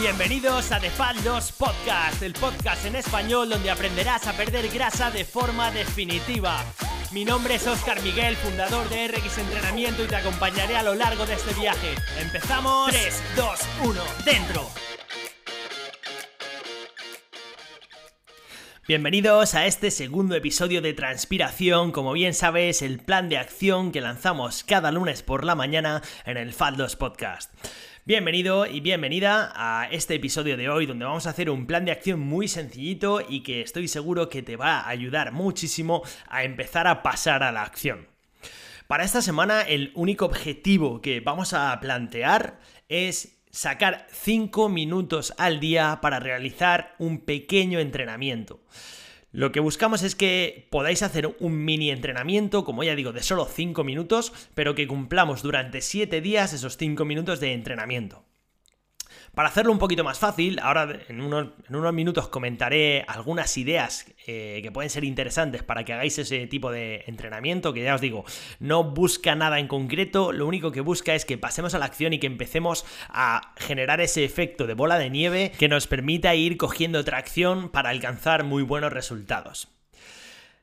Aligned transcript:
Bienvenidos 0.00 0.72
a 0.72 0.80
The 0.80 0.88
Fat 0.88 1.16
Podcast, 1.58 2.22
el 2.22 2.32
podcast 2.32 2.86
en 2.86 2.96
español 2.96 3.50
donde 3.50 3.70
aprenderás 3.70 4.26
a 4.26 4.32
perder 4.32 4.68
grasa 4.70 5.10
de 5.10 5.26
forma 5.26 5.70
definitiva. 5.72 6.64
Mi 7.12 7.26
nombre 7.26 7.56
es 7.56 7.66
Oscar 7.66 8.00
Miguel, 8.02 8.34
fundador 8.36 8.88
de 8.88 9.08
RX 9.08 9.36
Entrenamiento 9.36 10.02
y 10.02 10.06
te 10.06 10.16
acompañaré 10.16 10.74
a 10.74 10.82
lo 10.82 10.94
largo 10.94 11.26
de 11.26 11.34
este 11.34 11.52
viaje. 11.52 11.96
Empezamos. 12.18 12.90
3, 12.90 13.22
2, 13.36 13.60
1, 13.84 14.02
dentro. 14.24 14.70
Bienvenidos 18.88 19.54
a 19.54 19.66
este 19.66 19.90
segundo 19.90 20.34
episodio 20.34 20.80
de 20.80 20.94
Transpiración, 20.94 21.92
como 21.92 22.14
bien 22.14 22.32
sabes, 22.32 22.80
el 22.80 23.00
plan 23.00 23.28
de 23.28 23.36
acción 23.36 23.92
que 23.92 24.00
lanzamos 24.00 24.64
cada 24.64 24.92
lunes 24.92 25.22
por 25.22 25.44
la 25.44 25.54
mañana 25.54 26.00
en 26.24 26.38
el 26.38 26.54
Fat 26.54 26.78
Loss 26.78 26.96
Podcast. 26.96 27.52
Bienvenido 28.06 28.64
y 28.64 28.80
bienvenida 28.80 29.52
a 29.54 29.86
este 29.90 30.14
episodio 30.14 30.56
de 30.56 30.70
hoy 30.70 30.86
donde 30.86 31.04
vamos 31.04 31.26
a 31.26 31.30
hacer 31.30 31.50
un 31.50 31.66
plan 31.66 31.84
de 31.84 31.92
acción 31.92 32.18
muy 32.18 32.48
sencillito 32.48 33.20
y 33.20 33.42
que 33.42 33.60
estoy 33.60 33.88
seguro 33.88 34.30
que 34.30 34.42
te 34.42 34.56
va 34.56 34.80
a 34.80 34.88
ayudar 34.88 35.32
muchísimo 35.32 36.02
a 36.26 36.42
empezar 36.42 36.86
a 36.86 37.02
pasar 37.02 37.42
a 37.42 37.52
la 37.52 37.62
acción. 37.62 38.08
Para 38.86 39.04
esta 39.04 39.20
semana 39.20 39.60
el 39.60 39.92
único 39.94 40.24
objetivo 40.24 41.02
que 41.02 41.20
vamos 41.20 41.52
a 41.52 41.78
plantear 41.78 42.58
es 42.88 43.38
sacar 43.50 44.06
5 44.10 44.70
minutos 44.70 45.34
al 45.36 45.60
día 45.60 45.98
para 46.00 46.20
realizar 46.20 46.94
un 46.98 47.20
pequeño 47.20 47.80
entrenamiento. 47.80 48.60
Lo 49.32 49.52
que 49.52 49.60
buscamos 49.60 50.02
es 50.02 50.16
que 50.16 50.66
podáis 50.70 51.02
hacer 51.02 51.36
un 51.38 51.64
mini 51.64 51.90
entrenamiento, 51.90 52.64
como 52.64 52.82
ya 52.82 52.96
digo, 52.96 53.12
de 53.12 53.22
solo 53.22 53.44
5 53.44 53.84
minutos, 53.84 54.32
pero 54.54 54.74
que 54.74 54.88
cumplamos 54.88 55.42
durante 55.42 55.82
7 55.82 56.20
días 56.20 56.52
esos 56.52 56.76
5 56.76 57.04
minutos 57.04 57.38
de 57.38 57.52
entrenamiento. 57.52 58.24
Para 59.34 59.48
hacerlo 59.48 59.70
un 59.70 59.78
poquito 59.78 60.02
más 60.02 60.18
fácil, 60.18 60.58
ahora 60.58 61.00
en 61.08 61.20
unos, 61.20 61.94
minutos 61.94 62.28
comentaré 62.28 63.04
algunas 63.06 63.56
ideas 63.56 64.06
eh, 64.26 64.58
que 64.62 64.72
pueden 64.72 64.90
ser 64.90 65.04
interesantes 65.04 65.62
para 65.62 65.84
que 65.84 65.92
hagáis 65.92 66.18
ese 66.18 66.48
tipo 66.48 66.72
de 66.72 67.04
entrenamiento, 67.06 67.72
que 67.72 67.84
ya 67.84 67.94
os 67.94 68.00
digo, 68.00 68.24
no 68.58 68.82
busca 68.82 69.36
nada 69.36 69.60
en 69.60 69.68
concreto, 69.68 70.32
lo 70.32 70.46
único 70.46 70.72
que 70.72 70.80
busca 70.80 71.14
es 71.14 71.24
que 71.24 71.38
pasemos 71.38 71.74
a 71.74 71.78
la 71.78 71.84
acción 71.84 72.12
y 72.12 72.18
que 72.18 72.26
empecemos 72.26 72.84
a 73.08 73.54
generar 73.56 74.00
ese 74.00 74.24
efecto 74.24 74.66
de 74.66 74.74
bola 74.74 74.98
de 74.98 75.10
nieve 75.10 75.52
que 75.58 75.68
nos 75.68 75.86
permita 75.86 76.34
ir 76.34 76.56
cogiendo 76.56 77.04
tracción 77.04 77.68
para 77.68 77.90
alcanzar 77.90 78.42
muy 78.42 78.64
buenos 78.64 78.92
resultados. 78.92 79.68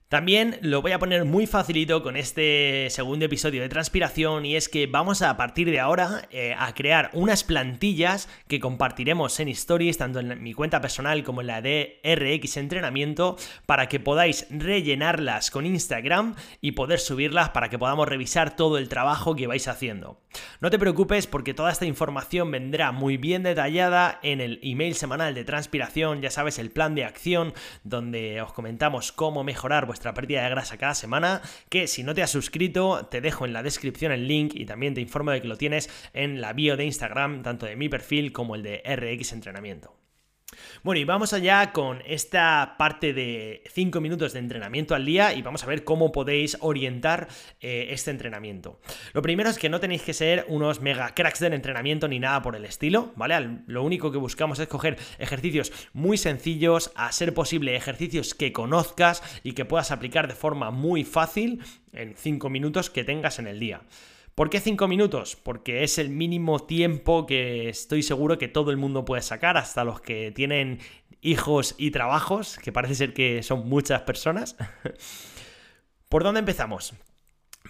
También 0.10 0.58
lo 0.62 0.82
voy 0.82 0.94
a 0.94 1.00
poner 1.00 1.26
muy 1.26 1.48
facilito 1.48 2.02
con 2.02 2.16
este 2.16 2.88
segundo 2.92 3.26
episodio 3.26 3.62
de 3.62 3.68
transpiración 3.68 4.46
y 4.46 4.56
es 4.56 4.70
que 4.70 4.88
vamos 4.88 5.22
a, 5.22 5.36
partir 5.36 5.70
de 5.70 5.82
ahora 5.82 6.30
eh, 6.32 6.56
a 6.58 6.74
crear 6.74 7.10
unas 7.12 7.44
plantillas 7.44 8.30
que 8.48 8.62
compartiremos 8.62 9.38
en 9.42 9.50
stories 9.50 9.98
tanto 9.98 10.22
en 10.22 10.42
mi 10.42 10.54
cuenta 10.54 10.80
personal 10.80 11.26
como 11.26 11.42
en 11.42 11.48
la 11.48 11.62
de 11.62 12.00
RX 12.06 12.56
Entrenamiento 12.56 13.36
para 13.66 13.90
que 13.90 14.00
podáis 14.00 14.48
rellenarlas 14.50 15.52
con 15.52 15.66
Instagram 15.66 16.36
y 16.62 16.72
poder 16.72 17.00
subirlas 17.00 17.50
para 17.50 17.68
que 17.68 17.78
podamos 17.78 18.08
revisar 18.08 18.56
todo 18.56 18.78
el 18.78 18.88
trabajo 18.88 19.36
que 19.36 19.48
vais 19.48 19.68
haciendo. 19.68 20.22
No 20.62 20.70
te 20.70 20.80
preocupes 20.80 21.28
porque 21.28 21.54
toda 21.54 21.72
esta 21.72 21.86
información 21.86 22.50
vendrá 22.50 22.94
muy 22.94 23.18
bien 23.18 23.44
detallada 23.44 24.20
en 24.24 24.40
el 24.40 24.60
email 24.64 24.96
semanal 24.96 25.34
de 25.34 25.44
transpiración, 25.44 26.22
ya 26.22 26.32
sabes, 26.32 26.60
el 26.60 26.72
plan 26.72 26.96
de 26.96 27.04
acción 27.04 27.54
donde 27.84 28.42
os 28.42 28.54
comentamos 28.54 29.12
cómo 29.12 29.44
mejorar 29.44 29.86
vuestra 29.98 30.14
pérdida 30.14 30.44
de 30.44 30.50
grasa 30.52 30.78
cada 30.78 30.94
semana, 30.94 31.42
que 31.70 31.88
si 31.88 32.04
no 32.04 32.14
te 32.14 32.22
has 32.22 32.30
suscrito 32.30 33.08
te 33.10 33.20
dejo 33.20 33.46
en 33.46 33.54
la 33.54 33.64
descripción 33.64 34.12
el 34.12 34.28
link 34.28 34.54
y 34.54 34.68
también 34.68 34.94
te 34.94 35.02
informo 35.02 35.32
de 35.32 35.42
que 35.42 35.48
lo 35.48 35.58
tienes 35.58 35.90
en 36.14 36.40
la 36.40 36.54
bio 36.54 36.78
de 36.78 36.86
Instagram, 36.86 37.42
tanto 37.42 37.66
de 37.66 37.76
mi 37.76 37.90
perfil 37.90 38.32
como 38.32 38.54
el 38.54 38.62
de 38.62 38.84
RX 38.86 39.34
Entrenamiento. 39.34 40.07
Bueno, 40.84 41.00
y 41.00 41.04
vamos 41.04 41.34
allá 41.34 41.72
con 41.72 42.02
esta 42.06 42.76
parte 42.78 43.14
de 43.14 43.64
5 43.72 44.02
minutos 44.02 44.34
de 44.34 44.40
entrenamiento 44.40 44.96
al 44.96 45.06
día 45.06 45.34
y 45.34 45.42
vamos 45.42 45.64
a 45.64 45.68
ver 45.68 45.84
cómo 45.84 46.12
podéis 46.12 46.58
orientar 46.62 47.28
eh, 47.62 47.88
este 47.92 48.12
entrenamiento. 48.12 48.80
Lo 49.14 49.22
primero 49.22 49.50
es 49.50 49.58
que 49.58 49.70
no 49.70 49.80
tenéis 49.80 50.02
que 50.02 50.14
ser 50.14 50.46
unos 50.48 50.82
mega 50.82 51.14
cracks 51.14 51.40
del 51.40 51.54
entrenamiento 51.54 52.08
ni 52.08 52.20
nada 52.20 52.42
por 52.42 52.56
el 52.56 52.66
estilo, 52.66 53.12
¿vale? 53.16 53.60
Lo 53.68 53.84
único 53.84 54.12
que 54.12 54.18
buscamos 54.18 54.60
es 54.60 54.68
coger 54.68 54.98
ejercicios 55.20 55.72
muy 55.94 56.18
sencillos, 56.18 56.92
a 56.96 57.12
ser 57.12 57.34
posible 57.34 57.76
ejercicios 57.76 58.34
que 58.34 58.52
conozcas 58.52 59.24
y 59.44 59.54
que 59.54 59.66
puedas 59.66 59.92
aplicar 59.92 60.28
de 60.28 60.36
forma 60.36 60.72
muy 60.72 61.04
fácil 61.04 61.62
en 61.94 62.16
5 62.16 62.50
minutos 62.50 62.90
que 62.90 63.04
tengas 63.04 63.40
en 63.40 63.48
el 63.48 63.60
día. 63.60 63.82
¿Por 64.38 64.52
qué 64.52 64.60
5 64.60 64.88
minutos? 64.88 65.36
Porque 65.36 65.84
es 65.84 65.98
el 65.98 66.12
mínimo 66.12 66.60
tiempo 66.60 67.26
que 67.26 67.70
estoy 67.70 68.04
seguro 68.04 68.38
que 68.38 68.48
todo 68.48 68.70
el 68.70 68.78
mundo 68.78 69.04
puede 69.04 69.24
sacar, 69.24 69.58
hasta 69.58 69.84
los 69.84 70.00
que 70.00 70.32
tienen 70.32 70.78
hijos 71.22 71.74
y 71.80 71.90
trabajos, 71.90 72.60
que 72.60 72.72
parece 72.72 72.94
ser 72.94 73.16
que 73.16 73.42
son 73.42 73.68
muchas 73.68 74.04
personas. 74.04 74.56
¿Por 76.08 76.24
dónde 76.24 76.42
empezamos? 76.42 76.94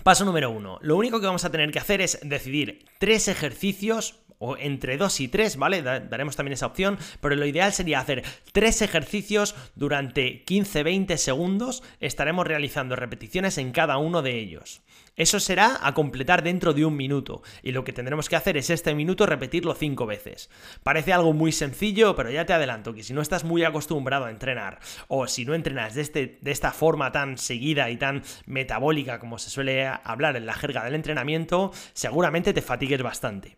Paso 0.07 0.23
número 0.23 0.49
uno. 0.51 0.79
Lo 0.83 0.95
único 0.95 1.19
que 1.19 1.25
vamos 1.25 1.43
a 1.43 1.51
tener 1.51 1.69
que 1.69 1.79
hacer 1.79 1.99
es 1.99 2.17
decidir 2.23 2.85
tres 2.97 3.27
ejercicios 3.27 4.21
o 4.39 4.55
entre 4.55 4.95
2 4.95 5.19
y 5.19 5.27
3, 5.27 5.57
¿vale? 5.57 5.81
daremos 5.81 6.37
también 6.37 6.53
esa 6.53 6.67
opción, 6.67 6.97
pero 7.19 7.35
lo 7.35 7.45
ideal 7.45 7.73
sería 7.73 7.99
hacer 7.99 8.23
tres 8.53 8.81
ejercicios 8.81 9.53
durante 9.75 10.45
15-20 10.45 11.17
segundos, 11.17 11.83
estaremos 11.99 12.47
realizando 12.47 12.95
repeticiones 12.95 13.57
en 13.57 13.71
cada 13.71 13.97
uno 13.97 14.21
de 14.21 14.39
ellos. 14.39 14.81
Eso 15.15 15.39
será 15.39 15.79
a 15.81 15.95
completar 15.95 16.43
dentro 16.43 16.73
de 16.73 16.85
un 16.85 16.95
minuto, 16.95 17.41
y 17.63 17.71
lo 17.71 17.83
que 17.83 17.91
tendremos 17.91 18.29
que 18.29 18.35
hacer 18.35 18.55
es 18.55 18.69
este 18.69 18.93
minuto 18.93 19.25
repetirlo 19.25 19.73
5 19.73 20.05
veces. 20.05 20.51
Parece 20.83 21.11
algo 21.11 21.33
muy 21.33 21.51
sencillo, 21.51 22.15
pero 22.15 22.29
ya 22.29 22.45
te 22.45 22.53
adelanto 22.53 22.93
que 22.93 23.01
si 23.01 23.13
no 23.13 23.21
estás 23.21 23.43
muy 23.43 23.63
acostumbrado 23.63 24.25
a 24.25 24.29
entrenar, 24.29 24.79
o 25.07 25.25
si 25.25 25.43
no 25.43 25.55
entrenas 25.55 25.95
de, 25.95 26.01
este, 26.01 26.37
de 26.39 26.51
esta 26.51 26.71
forma 26.71 27.11
tan 27.11 27.39
seguida 27.39 27.89
y 27.89 27.97
tan 27.97 28.21
metabólica 28.45 29.17
como 29.17 29.39
se 29.39 29.49
suele 29.49 29.87
hablar 30.03 30.35
en 30.35 30.45
la 30.45 30.53
jerga 30.53 30.83
del 30.83 30.95
entrenamiento, 30.95 31.71
seguramente 31.93 32.53
te 32.53 32.61
fatigues 32.61 33.01
bastante. 33.01 33.57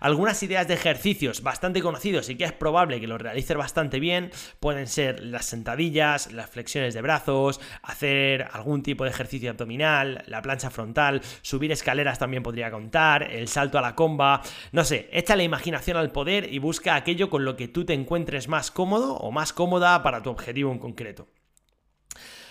Algunas 0.00 0.42
ideas 0.42 0.68
de 0.68 0.74
ejercicios 0.74 1.42
bastante 1.42 1.82
conocidos 1.82 2.28
y 2.28 2.36
que 2.36 2.44
es 2.44 2.52
probable 2.52 3.00
que 3.00 3.06
los 3.06 3.20
realices 3.20 3.56
bastante 3.56 4.00
bien 4.00 4.30
pueden 4.60 4.86
ser 4.86 5.22
las 5.22 5.46
sentadillas, 5.46 6.32
las 6.32 6.50
flexiones 6.50 6.94
de 6.94 7.02
brazos, 7.02 7.60
hacer 7.82 8.48
algún 8.52 8.82
tipo 8.82 9.04
de 9.04 9.10
ejercicio 9.10 9.50
abdominal, 9.50 10.24
la 10.26 10.42
plancha 10.42 10.70
frontal, 10.70 11.22
subir 11.42 11.72
escaleras 11.72 12.18
también 12.18 12.42
podría 12.42 12.70
contar, 12.70 13.24
el 13.24 13.48
salto 13.48 13.78
a 13.78 13.82
la 13.82 13.94
comba, 13.94 14.42
no 14.72 14.84
sé, 14.84 15.08
echa 15.12 15.36
la 15.36 15.42
imaginación 15.42 15.96
al 15.96 16.12
poder 16.12 16.52
y 16.52 16.58
busca 16.58 16.94
aquello 16.94 17.30
con 17.30 17.44
lo 17.44 17.56
que 17.56 17.68
tú 17.68 17.84
te 17.84 17.94
encuentres 17.94 18.48
más 18.48 18.70
cómodo 18.70 19.16
o 19.16 19.32
más 19.32 19.52
cómoda 19.52 20.02
para 20.02 20.22
tu 20.22 20.30
objetivo 20.30 20.72
en 20.72 20.78
concreto. 20.78 21.28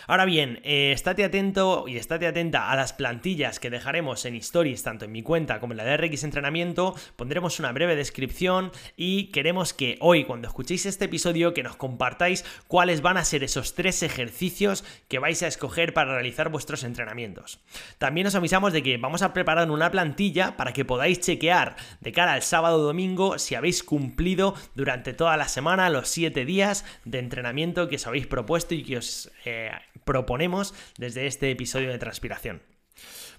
Ahora 0.08 0.26
bien, 0.26 0.60
eh, 0.64 0.92
estate 0.92 1.24
atento 1.24 1.86
y 1.88 1.98
estate 1.98 2.28
atenta 2.28 2.70
a 2.70 2.76
las 2.76 2.92
plantillas 2.92 3.60
que 3.60 3.70
dejaremos 3.70 4.26
en 4.26 4.36
Stories, 4.36 4.84
tanto 4.84 5.06
en 5.06 5.12
mi 5.12 5.24
cuenta 5.24 5.60
como 5.60 5.74
en 5.74 5.78
la 5.78 5.86
de 5.86 5.96
RX 5.96 6.24
Entrenamiento. 6.24 6.96
Pondremos 7.16 7.60
una 7.60 7.72
breve 7.72 7.96
descripción 7.96 8.72
y 8.98 9.28
queremos 9.28 9.74
que 9.74 9.98
hoy, 10.02 10.26
cuando 10.26 10.48
escuchéis 10.48 10.86
este 10.86 11.06
episodio, 11.06 11.54
que 11.54 11.64
nos 11.64 11.78
compartáis 11.78 12.44
cuáles 12.68 13.02
van 13.02 13.18
a 13.18 13.24
ser 13.24 13.44
esos 13.44 13.76
tres 13.76 14.04
ejercicios 14.04 14.84
que 15.08 15.20
vais 15.20 15.42
a 15.42 15.48
escoger 15.48 15.94
para 15.94 16.14
realizar 16.14 16.50
vuestros 16.50 16.84
entrenamientos. 16.84 17.60
También 17.98 18.28
os 18.28 18.36
avisamos 18.36 18.74
de 18.74 18.84
que 18.84 18.98
vamos 18.98 19.22
a 19.22 19.34
preparar 19.34 19.72
una 19.72 19.92
plantilla 19.92 20.58
para 20.58 20.74
que 20.74 20.86
podáis 20.86 21.22
chequear 21.22 21.78
de 22.02 22.12
cara 22.12 22.34
al 22.34 22.42
sábado 22.42 22.80
o 22.80 22.84
domingo 22.84 23.40
si 23.40 23.56
habéis 23.56 23.84
cumplido 23.84 24.56
durante 24.76 25.14
toda 25.14 25.38
la 25.38 25.48
semana 25.48 25.90
los 25.90 26.10
7 26.10 26.44
días 26.46 26.86
de 27.06 27.20
entrenamiento 27.20 27.88
que 27.88 27.96
os 27.96 28.08
habéis 28.08 28.28
propuesto 28.28 28.74
y 28.76 28.84
que 28.84 28.98
os 28.98 29.32
eh, 29.46 29.72
proponemos 30.04 30.74
desde 30.98 31.28
este 31.28 31.52
episodio 31.52 31.90
de 31.90 31.98
transpiración. 31.98 32.62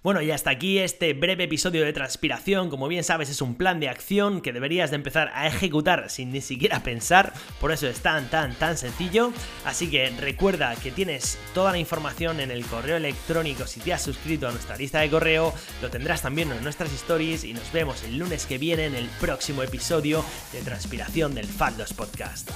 Bueno, 0.05 0.21
y 0.21 0.31
hasta 0.33 0.51
aquí 0.51 0.81
este 0.81 1.15
breve 1.15 1.45
episodio 1.45 1.83
de 1.83 1.95
transpiración. 1.95 2.69
Como 2.69 2.89
bien 2.89 3.05
sabes, 3.05 3.31
es 3.31 3.41
un 3.41 3.55
plan 3.55 3.81
de 3.81 3.89
acción 3.89 4.43
que 4.43 4.53
deberías 4.53 4.91
de 4.91 4.97
empezar 4.97 5.31
a 5.33 5.47
ejecutar 5.47 6.11
sin 6.11 6.31
ni 6.31 6.43
siquiera 6.43 6.83
pensar. 6.83 7.33
Por 7.59 7.73
eso 7.73 7.89
es 7.89 8.01
tan, 8.01 8.29
tan, 8.29 8.55
tan 8.55 8.77
sencillo. 8.77 9.33
Así 9.65 9.91
que 9.91 10.11
recuerda 10.21 10.77
que 10.77 10.91
tienes 10.91 11.39
toda 11.55 11.73
la 11.73 11.79
información 11.79 12.41
en 12.41 12.51
el 12.51 12.67
correo 12.67 12.99
electrónico. 12.99 13.67
Si 13.67 13.81
te 13.81 13.95
has 13.95 14.03
suscrito 14.03 14.47
a 14.47 14.53
nuestra 14.53 14.77
lista 14.77 15.01
de 15.01 15.09
correo, 15.09 15.55
lo 15.81 15.89
tendrás 15.89 16.21
también 16.21 16.53
en 16.53 16.63
nuestras 16.63 16.93
stories. 16.93 17.43
Y 17.45 17.55
nos 17.55 17.73
vemos 17.73 18.03
el 18.05 18.19
lunes 18.19 18.45
que 18.45 18.59
viene 18.59 18.85
en 18.85 18.97
el 18.97 19.09
próximo 19.21 19.63
episodio 19.63 20.23
de 20.53 20.61
transpiración 20.61 21.35
del 21.35 21.47
Faldos 21.47 21.95
Podcast. 21.95 22.51